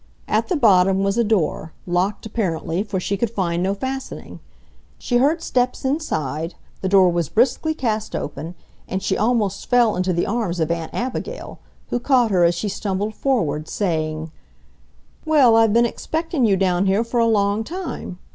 [0.27, 4.39] At the bottom was a door, locked apparently, for she could find no fastening.
[4.97, 8.55] She heard steps inside, the door was briskly cast open,
[8.87, 11.59] and she almost fell into the arms of Aunt Abigail,
[11.91, 14.31] who caught her as she stumbled forward, saying:
[15.23, 18.17] "Well, I've been expectin' you down here for a long time.